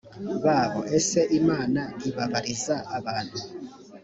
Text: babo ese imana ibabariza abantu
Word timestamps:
babo 0.43 0.81
ese 0.97 1.19
imana 1.39 1.81
ibabariza 2.09 2.75
abantu 2.97 3.37